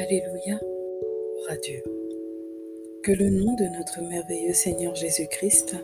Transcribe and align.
Alléluia, 0.00 0.58
Dieu. 1.62 1.82
Que 3.02 3.12
le 3.12 3.28
nom 3.28 3.52
de 3.52 3.64
notre 3.76 4.00
merveilleux 4.00 4.54
Seigneur 4.54 4.94
Jésus-Christ 4.94 5.76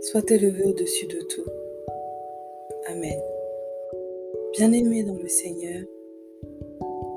soit 0.00 0.28
élevé 0.32 0.64
au-dessus 0.64 1.06
de 1.06 1.20
tout. 1.28 1.48
Amen. 2.88 3.20
Bien-aimé 4.58 5.04
dans 5.04 5.14
le 5.14 5.28
Seigneur, 5.28 5.80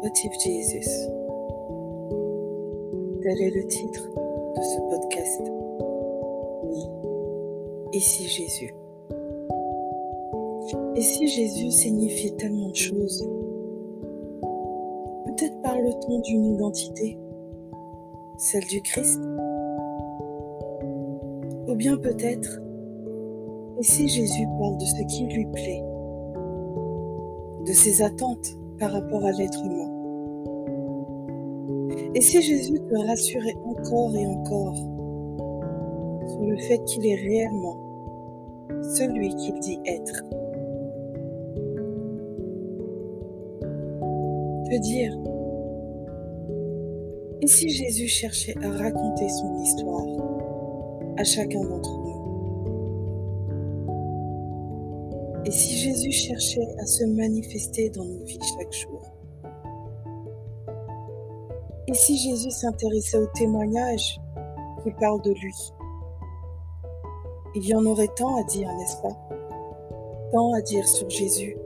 What 0.04 0.12
if 0.24 0.32
Jesus? 0.46 0.92
Tel 3.24 3.42
est 3.42 3.56
le 3.56 3.66
titre 3.66 4.07
de 4.56 4.61
ce 4.61 4.80
podcast. 4.92 5.42
Oui. 6.64 8.00
Si 8.00 8.28
Jésus? 8.28 8.75
Et 10.96 11.02
si 11.02 11.28
Jésus 11.28 11.71
signifiait 11.71 12.36
tellement 12.38 12.70
de 12.70 12.75
choses 12.75 13.28
Peut-être 15.39 15.61
parle-t-on 15.61 16.20
d'une 16.20 16.46
identité, 16.56 17.18
celle 18.38 18.66
du 18.66 18.82
Christ. 18.82 19.21
Ou 21.65 21.75
bien 21.75 21.96
peut-être, 21.96 22.60
et 23.79 23.84
si 23.84 24.10
Jésus 24.10 24.46
parle 24.60 24.75
de 24.75 24.84
ce 24.84 25.02
qui 25.04 25.24
lui 25.28 25.46
plaît, 25.46 25.84
de 27.65 27.71
ses 27.71 28.02
attentes 28.02 28.50
par 28.79 28.92
rapport 28.92 29.24
à 29.24 29.32
l'être 29.32 29.64
humain. 29.64 29.89
Et 32.16 32.22
si 32.22 32.42
Jésus 32.42 32.81
te 32.81 33.08
rassurait 33.08 33.58
encore 33.64 34.14
et 34.17 34.28
encore 34.28 34.76
sur 34.76 36.42
le 36.42 36.58
fait 36.58 36.84
qu'il 36.84 37.06
est 37.06 37.16
réellement 37.16 37.78
celui 38.94 39.30
qu'il 39.36 39.58
dit 39.59 39.80
être 39.86 40.22
Que 44.70 44.78
dire. 44.78 45.17
Et 47.42 47.48
si 47.48 47.70
Jésus 47.70 48.08
cherchait 48.08 48.56
à 48.62 48.70
raconter 48.70 49.28
son 49.28 49.58
histoire 49.64 50.06
à 51.17 51.23
chacun 51.23 51.61
d'entre 51.61 51.98
nous? 51.98 52.20
Et 55.45 55.52
si 55.52 55.76
Jésus 55.76 56.11
cherchait 56.11 56.67
à 56.78 56.86
se 56.86 57.03
manifester 57.06 57.89
dans 57.89 58.06
nos 58.06 58.23
vies 58.26 58.38
chaque 58.59 58.72
jour? 58.72 59.02
Et 61.88 61.94
si 61.95 62.16
Jésus 62.17 62.52
s'intéressait 62.52 63.17
aux 63.17 63.31
témoignages 63.33 64.22
qui 64.83 64.92
parlent 65.00 65.23
de 65.23 65.31
lui? 65.31 65.56
Il 67.56 67.66
y 67.66 67.73
en 67.73 67.83
aurait 67.88 68.11
tant 68.16 68.36
à 68.36 68.44
dire, 68.44 68.72
n'est-ce 68.72 69.02
pas? 69.02 69.17
Tant 70.31 70.54
à 70.54 70.61
dire 70.61 70.88
sur 70.88 71.09
Jésus 71.09 71.58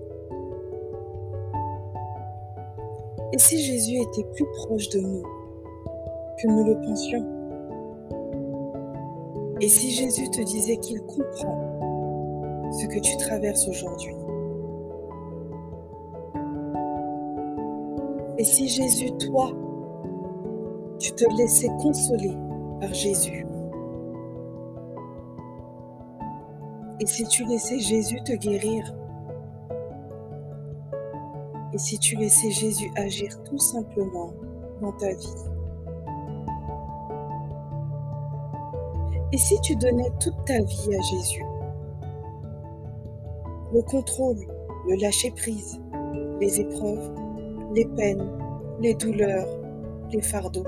Et 3.33 3.39
si 3.39 3.57
Jésus 3.57 3.95
était 3.95 4.23
plus 4.35 4.45
proche 4.57 4.89
de 4.89 4.99
nous 4.99 5.23
que 5.23 6.47
nous 6.47 6.65
le 6.65 6.79
pensions? 6.81 7.25
Et 9.59 9.67
si 9.67 9.89
Jésus 9.89 10.29
te 10.29 10.43
disait 10.43 10.77
qu'il 10.77 11.01
comprend 11.01 11.57
ce 12.71 12.85
que 12.85 12.99
tu 12.99 13.17
traverses 13.17 13.67
aujourd'hui? 13.67 14.13
Et 18.37 18.43
si 18.43 18.67
Jésus, 18.67 19.09
toi, 19.17 19.51
tu 20.99 21.11
te 21.13 21.25
laissais 21.35 21.69
consoler 21.81 22.37
par 22.79 22.93
Jésus? 22.93 23.47
Et 26.99 27.07
si 27.07 27.23
tu 27.25 27.43
laissais 27.45 27.79
Jésus 27.79 28.21
te 28.25 28.33
guérir? 28.33 28.93
Et 31.73 31.77
si 31.77 31.97
tu 31.97 32.15
laissais 32.15 32.51
Jésus 32.51 32.91
agir 32.95 33.41
tout 33.43 33.57
simplement 33.57 34.33
dans 34.81 34.91
ta 34.93 35.09
vie 35.09 35.53
Et 39.31 39.37
si 39.37 39.59
tu 39.61 39.75
donnais 39.75 40.11
toute 40.19 40.45
ta 40.45 40.61
vie 40.61 40.95
à 40.95 41.01
Jésus 41.01 41.43
Le 43.73 43.81
contrôle, 43.81 44.37
le 44.87 44.95
lâcher-prise, 45.01 45.81
les 46.39 46.61
épreuves, 46.61 47.11
les 47.73 47.85
peines, 47.85 48.29
les 48.79 48.93
douleurs, 48.93 49.47
les 50.11 50.21
fardeaux. 50.21 50.67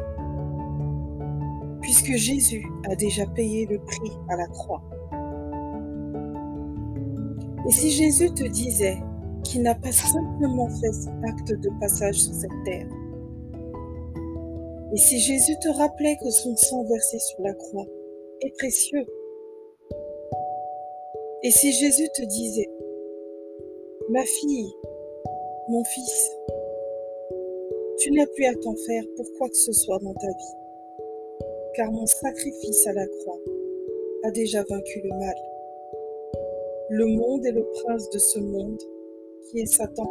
Puisque 1.81 2.13
Jésus 2.15 2.65
a 2.89 2.95
déjà 2.95 3.27
payé 3.27 3.67
le 3.67 3.77
prix 3.77 4.11
à 4.29 4.35
la 4.35 4.47
croix. 4.47 4.81
Et 7.67 7.71
si 7.71 7.91
Jésus 7.91 8.31
te 8.33 8.47
disait 8.47 8.97
qui 9.45 9.59
n'a 9.59 9.75
pas 9.75 9.91
simplement 9.91 10.67
fait 10.69 10.91
cet 10.91 11.13
acte 11.23 11.53
de 11.61 11.69
passage 11.79 12.15
sur 12.15 12.33
cette 12.33 12.63
terre. 12.65 12.87
Et 14.93 14.97
si 14.97 15.19
Jésus 15.19 15.55
te 15.61 15.69
rappelait 15.69 16.17
que 16.21 16.29
son 16.29 16.55
sang 16.55 16.83
versé 16.85 17.19
sur 17.19 17.41
la 17.41 17.53
croix 17.53 17.85
est 18.41 18.55
précieux, 18.57 19.05
et 21.43 21.51
si 21.51 21.71
Jésus 21.71 22.07
te 22.15 22.23
disait, 22.23 22.69
ma 24.09 24.23
fille, 24.23 24.71
mon 25.69 25.83
fils, 25.83 26.31
tu 27.99 28.11
n'as 28.11 28.25
plus 28.27 28.45
à 28.45 28.55
t'en 28.55 28.75
faire 28.75 29.03
pour 29.15 29.25
quoi 29.37 29.49
que 29.49 29.57
ce 29.57 29.71
soit 29.71 29.99
dans 29.99 30.13
ta 30.13 30.27
vie, 30.27 30.55
car 31.75 31.91
mon 31.91 32.05
sacrifice 32.05 32.87
à 32.87 32.93
la 32.93 33.05
croix 33.05 33.39
a 34.23 34.31
déjà 34.31 34.63
vaincu 34.63 35.01
le 35.03 35.09
mal. 35.09 35.35
Le 36.89 37.05
monde 37.07 37.45
et 37.45 37.51
le 37.51 37.65
prince 37.83 38.09
de 38.09 38.19
ce 38.19 38.39
monde 38.39 38.81
qui 39.45 39.59
est 39.59 39.65
Satan. 39.65 40.03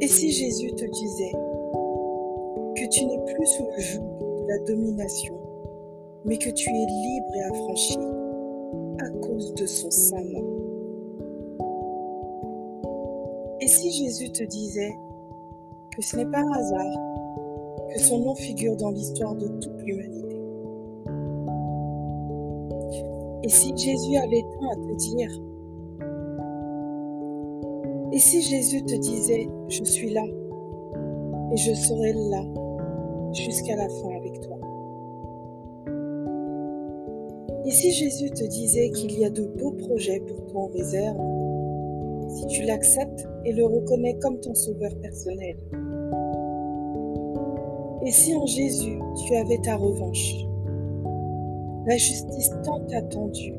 Et 0.00 0.08
si 0.08 0.30
Jésus 0.30 0.72
te 0.74 0.84
disait 0.84 1.32
que 2.76 2.88
tu 2.88 3.04
n'es 3.06 3.18
plus 3.24 3.46
sous 3.46 3.64
le 3.64 3.80
joug 3.80 4.02
de 4.02 4.48
la 4.48 4.58
domination, 4.66 5.34
mais 6.24 6.36
que 6.38 6.50
tu 6.50 6.68
es 6.68 6.86
libre 6.86 7.34
et 7.34 7.42
affranchi 7.42 7.98
à 8.98 9.10
cause 9.26 9.54
de 9.54 9.66
son 9.66 9.90
saint 9.90 10.24
nom 10.24 10.44
Et 13.60 13.66
si 13.66 13.90
Jésus 13.90 14.30
te 14.30 14.44
disait 14.44 14.92
que 15.96 16.02
ce 16.02 16.16
n'est 16.16 16.26
pas 16.26 16.38
un 16.38 16.52
hasard 16.52 16.98
que 17.92 18.00
son 18.00 18.18
nom 18.20 18.34
figure 18.34 18.76
dans 18.76 18.90
l'histoire 18.90 19.34
de 19.34 19.48
toute 19.48 19.82
l'humanité 19.82 20.36
Et 23.42 23.48
si 23.48 23.76
Jésus 23.76 24.16
avait 24.16 24.42
temps 24.42 24.70
à 24.70 24.76
te 24.76 24.96
dire 24.96 25.30
et 28.12 28.18
si 28.18 28.42
Jésus 28.42 28.84
te 28.84 28.94
disait, 28.94 29.48
je 29.68 29.84
suis 29.84 30.10
là 30.10 30.24
et 31.52 31.56
je 31.56 31.72
serai 31.72 32.12
là 32.12 32.44
jusqu'à 33.32 33.76
la 33.76 33.88
fin 33.88 34.10
avec 34.16 34.40
toi. 34.40 34.58
Et 37.64 37.70
si 37.70 37.90
Jésus 37.90 38.30
te 38.30 38.44
disait 38.44 38.90
qu'il 38.90 39.18
y 39.18 39.24
a 39.24 39.30
de 39.30 39.44
beaux 39.58 39.72
projets 39.72 40.20
pour 40.20 40.44
toi 40.46 40.62
en 40.62 40.66
réserve, 40.66 41.16
si 42.28 42.46
tu 42.48 42.62
l'acceptes 42.64 43.26
et 43.44 43.52
le 43.52 43.64
reconnais 43.64 44.18
comme 44.18 44.38
ton 44.40 44.54
sauveur 44.54 44.94
personnel. 45.00 45.56
Et 48.04 48.10
si 48.10 48.34
en 48.34 48.46
Jésus 48.46 48.98
tu 49.26 49.36
avais 49.36 49.58
ta 49.58 49.76
revanche, 49.76 50.34
la 51.86 51.96
justice 51.96 52.50
tant 52.64 52.84
attendue, 52.94 53.54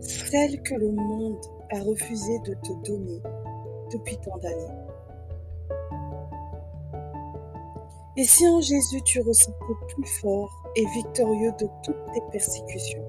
celle 0.00 0.60
que 0.62 0.74
le 0.74 0.90
monde 0.90 1.40
a 1.70 1.80
refusé 1.80 2.38
de 2.46 2.54
te 2.54 2.90
donner 2.90 3.20
depuis 3.92 4.16
tant 4.18 4.36
d'années. 4.38 4.78
Et 8.16 8.24
si 8.24 8.46
en 8.46 8.60
Jésus 8.60 9.02
tu 9.02 9.22
ressentais 9.22 9.54
plus 9.88 10.06
fort 10.20 10.50
et 10.76 10.84
victorieux 10.94 11.52
de 11.58 11.66
toutes 11.82 12.12
tes 12.12 12.20
persécutions? 12.30 13.02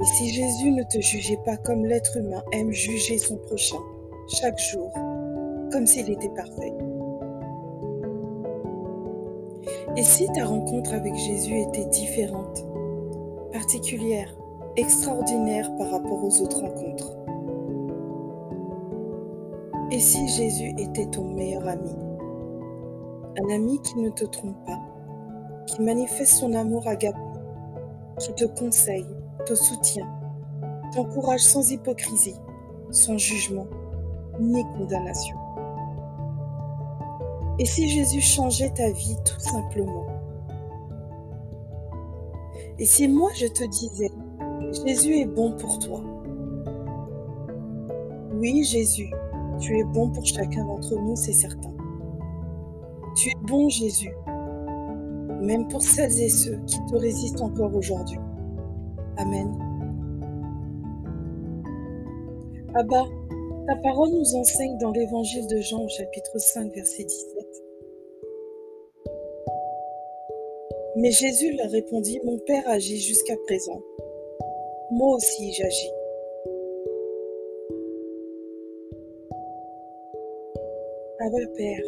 Et 0.00 0.04
si 0.04 0.28
Jésus 0.28 0.70
ne 0.70 0.82
te 0.82 1.00
jugeait 1.00 1.40
pas 1.44 1.56
comme 1.56 1.86
l'être 1.86 2.18
humain 2.18 2.42
aime 2.52 2.72
juger 2.72 3.16
son 3.16 3.36
prochain 3.38 3.78
chaque 4.28 4.58
jour, 4.58 4.92
comme 5.72 5.86
s'il 5.86 6.10
était 6.10 6.28
parfait? 6.28 6.74
Et 9.96 10.02
si 10.02 10.26
ta 10.34 10.44
rencontre 10.44 10.92
avec 10.92 11.14
Jésus 11.14 11.58
était 11.58 11.86
différente, 11.86 12.66
particulière, 13.50 14.36
extraordinaire 14.76 15.74
par 15.78 15.90
rapport 15.90 16.22
aux 16.22 16.42
autres 16.42 16.60
rencontres? 16.60 17.25
Et 19.90 20.00
si 20.00 20.26
Jésus 20.28 20.74
était 20.78 21.06
ton 21.06 21.24
meilleur 21.24 21.66
ami? 21.68 21.94
Un 23.38 23.54
ami 23.54 23.80
qui 23.82 23.98
ne 24.00 24.10
te 24.10 24.24
trompe 24.24 24.56
pas, 24.66 24.80
qui 25.66 25.82
manifeste 25.82 26.34
son 26.34 26.54
amour 26.54 26.86
agapé, 26.88 27.20
qui 28.18 28.32
te 28.34 28.44
conseille, 28.44 29.06
te 29.44 29.54
soutient, 29.54 30.08
t'encourage 30.92 31.40
sans 31.40 31.70
hypocrisie, 31.70 32.36
sans 32.90 33.16
jugement, 33.18 33.66
ni 34.40 34.64
condamnation. 34.76 35.36
Et 37.58 37.64
si 37.64 37.88
Jésus 37.88 38.20
changeait 38.20 38.72
ta 38.74 38.90
vie 38.90 39.16
tout 39.24 39.40
simplement? 39.40 40.06
Et 42.78 42.84
si 42.84 43.08
moi 43.08 43.30
je 43.34 43.46
te 43.46 43.64
disais, 43.64 44.10
Jésus 44.84 45.20
est 45.20 45.26
bon 45.26 45.52
pour 45.52 45.78
toi? 45.78 46.00
Oui, 48.34 48.64
Jésus, 48.64 49.10
Tu 49.58 49.78
es 49.78 49.84
bon 49.84 50.10
pour 50.10 50.24
chacun 50.24 50.64
d'entre 50.64 50.94
nous, 50.96 51.16
c'est 51.16 51.32
certain. 51.32 51.72
Tu 53.16 53.30
es 53.30 53.46
bon, 53.46 53.68
Jésus, 53.68 54.14
même 55.40 55.66
pour 55.68 55.82
celles 55.82 56.20
et 56.20 56.28
ceux 56.28 56.58
qui 56.66 56.78
te 56.86 56.96
résistent 56.96 57.40
encore 57.40 57.74
aujourd'hui. 57.74 58.18
Amen. 59.16 59.50
Abba, 62.74 63.04
ta 63.66 63.76
parole 63.76 64.10
nous 64.10 64.34
enseigne 64.36 64.76
dans 64.78 64.90
l'évangile 64.90 65.46
de 65.46 65.58
Jean 65.60 65.88
chapitre 65.88 66.38
5, 66.38 66.74
verset 66.74 67.04
17. 67.04 67.46
Mais 70.96 71.10
Jésus 71.10 71.52
leur 71.56 71.70
répondit, 71.70 72.20
Mon 72.24 72.38
Père 72.38 72.68
agit 72.68 73.00
jusqu'à 73.00 73.34
présent. 73.46 73.80
Moi 74.90 75.16
aussi 75.16 75.52
j'agis. 75.52 75.95
Abba 81.26 81.44
Père, 81.56 81.82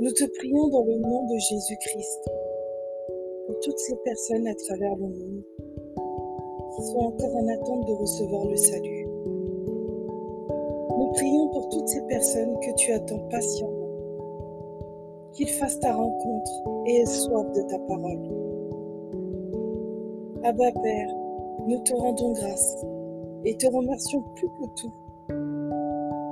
nous 0.00 0.10
te 0.10 0.24
prions 0.36 0.68
dans 0.68 0.84
le 0.84 0.98
nom 0.98 1.24
de 1.24 1.38
Jésus-Christ 1.38 2.30
pour 3.46 3.58
toutes 3.60 3.78
ces 3.78 3.96
personnes 4.04 4.46
à 4.46 4.54
travers 4.54 4.94
le 4.96 5.06
monde 5.06 5.42
qui 6.76 6.82
sont 6.82 6.98
encore 6.98 7.34
en 7.34 7.48
attente 7.48 7.86
de 7.86 7.92
recevoir 7.92 8.44
le 8.44 8.56
salut. 8.56 9.06
Nous 10.98 11.12
prions 11.12 11.48
pour 11.48 11.66
toutes 11.70 11.88
ces 11.88 12.02
personnes 12.02 12.60
que 12.60 12.74
tu 12.76 12.92
attends 12.92 13.26
patiemment, 13.30 13.88
qu'ils 15.32 15.48
fassent 15.48 15.80
ta 15.80 15.94
rencontre 15.94 16.52
et 16.84 16.96
aient 16.96 17.06
soif 17.06 17.50
de 17.52 17.62
ta 17.62 17.78
parole. 17.78 18.28
Abba 20.44 20.72
Père, 20.72 21.14
nous 21.66 21.78
te 21.84 21.94
rendons 21.94 22.32
grâce 22.32 22.84
et 23.46 23.56
te 23.56 23.66
remercions 23.66 24.22
plus 24.34 24.48
que 24.48 24.66
tout 24.76 24.92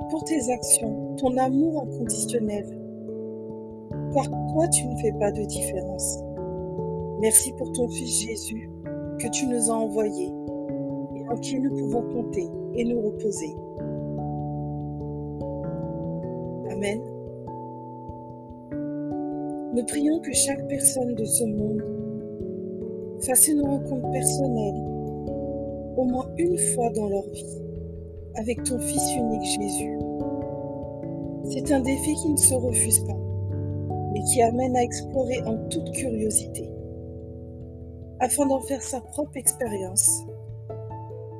pour 0.09 0.23
tes 0.23 0.51
actions, 0.51 1.15
ton 1.17 1.35
amour 1.37 1.83
inconditionnel. 1.83 2.65
Car 4.13 4.25
toi, 4.25 4.67
tu 4.67 4.85
ne 4.87 4.95
fais 4.97 5.13
pas 5.13 5.31
de 5.31 5.43
différence? 5.43 6.19
Merci 7.19 7.51
pour 7.53 7.71
ton 7.71 7.87
Fils 7.87 8.27
Jésus 8.27 8.69
que 9.19 9.27
tu 9.29 9.47
nous 9.47 9.69
as 9.69 9.73
envoyé 9.73 10.25
et 11.15 11.29
en 11.29 11.35
qui 11.37 11.59
nous 11.59 11.69
pouvons 11.69 12.01
compter 12.01 12.47
et 12.75 12.83
nous 12.83 13.01
reposer. 13.01 13.55
Amen. 16.71 16.99
Nous 19.73 19.85
prions 19.85 20.19
que 20.19 20.33
chaque 20.33 20.67
personne 20.67 21.15
de 21.15 21.25
ce 21.25 21.45
monde 21.45 21.83
fasse 23.25 23.47
une 23.47 23.61
rencontre 23.61 24.11
personnelle 24.11 24.93
au 25.95 26.03
moins 26.03 26.27
une 26.37 26.57
fois 26.57 26.89
dans 26.91 27.07
leur 27.07 27.27
vie 27.29 27.62
avec 28.35 28.63
ton 28.63 28.79
Fils 28.79 29.15
unique 29.15 29.43
Jésus. 29.43 29.97
C'est 31.49 31.71
un 31.71 31.81
défi 31.81 32.15
qui 32.15 32.29
ne 32.29 32.37
se 32.37 32.53
refuse 32.53 32.99
pas, 33.01 33.17
mais 34.11 34.21
qui 34.23 34.41
amène 34.41 34.75
à 34.75 34.83
explorer 34.83 35.41
en 35.43 35.57
toute 35.69 35.91
curiosité, 35.91 36.69
afin 38.19 38.45
d'en 38.45 38.61
faire 38.61 38.81
sa 38.81 39.01
propre 39.01 39.37
expérience 39.37 40.23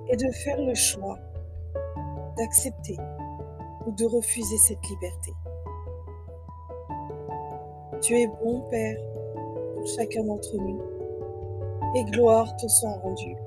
et 0.10 0.18
de 0.18 0.30
faire 0.32 0.62
le 0.62 0.76
choix 0.76 1.18
d'accepter 2.38 2.98
ou 3.88 3.92
de 3.92 4.06
refuser 4.06 4.58
cette 4.58 4.86
liberté. 4.90 5.34
Tu 8.02 8.20
es 8.20 8.28
bon, 8.28 8.62
Père, 8.70 8.98
pour 9.76 9.88
chacun 9.88 10.24
d'entre 10.24 10.58
nous, 10.58 10.82
et 11.96 12.04
gloire 12.06 12.56
te 12.58 12.68
soit 12.68 12.94
rendue 13.04 13.38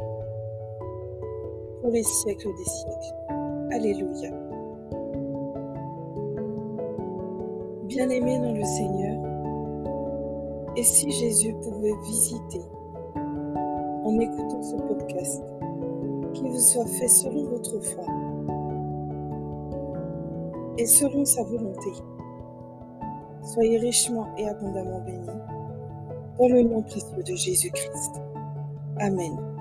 pour 1.83 1.91
les 1.91 2.03
siècles 2.03 2.49
des 2.57 2.65
siècles. 2.65 3.26
Alléluia. 3.71 4.31
Bien-aimés 7.85 8.39
dans 8.39 8.53
le 8.53 8.65
Seigneur, 8.65 9.17
et 10.77 10.83
si 10.83 11.11
Jésus 11.11 11.55
pouvait 11.63 11.95
visiter 12.05 12.63
en 14.05 14.19
écoutant 14.21 14.63
ce 14.63 14.77
podcast, 14.77 15.43
qu'il 16.35 16.49
vous 16.49 16.59
soit 16.59 16.87
fait 16.87 17.09
selon 17.09 17.45
votre 17.51 17.81
foi 17.81 18.05
et 20.79 20.87
selon 20.87 21.25
sa 21.25 21.43
volonté. 21.43 21.91
Soyez 23.43 23.79
richement 23.79 24.27
et 24.37 24.47
abondamment 24.49 25.01
bénis 25.01 25.27
dans 26.39 26.49
le 26.49 26.63
nom 26.63 26.83
précieux 26.83 27.23
de 27.23 27.35
Jésus-Christ. 27.35 28.21
Amen. 28.99 29.56